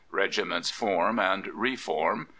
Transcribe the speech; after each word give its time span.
Regiments 0.09 0.71
form 0.71 1.19
and 1.19 1.45
re 1.53 1.75
form. 1.75 2.27